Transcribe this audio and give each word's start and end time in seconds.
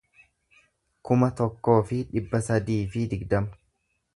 kuma 1.09 1.29
tokkoo 1.41 1.77
fi 1.91 1.99
dhibba 2.15 2.43
sadii 2.49 2.81
fi 2.95 3.05
digdama 3.13 3.63